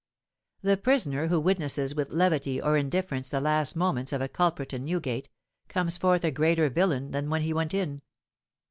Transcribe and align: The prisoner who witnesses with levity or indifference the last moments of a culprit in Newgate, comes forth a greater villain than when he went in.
The 0.63 0.77
prisoner 0.77 1.27
who 1.27 1.39
witnesses 1.39 1.93
with 1.93 2.09
levity 2.09 2.59
or 2.59 2.75
indifference 2.75 3.29
the 3.29 3.39
last 3.39 3.75
moments 3.75 4.11
of 4.11 4.19
a 4.19 4.27
culprit 4.27 4.73
in 4.73 4.83
Newgate, 4.83 5.29
comes 5.67 5.99
forth 5.99 6.23
a 6.23 6.31
greater 6.31 6.69
villain 6.71 7.11
than 7.11 7.29
when 7.29 7.43
he 7.43 7.53
went 7.53 7.75
in. 7.75 8.01